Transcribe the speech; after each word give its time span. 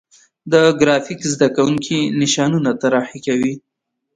د 0.51 0.53
ګرافیک 0.79 1.19
زده 1.33 1.47
کوونکي 1.55 1.99
نشانونه 2.21 2.69
طراحي 2.81 3.19
کوي. 3.27 3.53